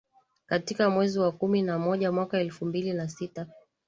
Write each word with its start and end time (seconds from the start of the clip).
Katika 0.45 0.89
mwezi 0.89 1.19
wa 1.19 1.31
kumi 1.31 1.61
na 1.61 1.79
moja 1.79 2.11
mwaka 2.11 2.39
elfu 2.39 2.65
mbili 2.65 2.93
na 2.93 3.09
sita 3.09 3.47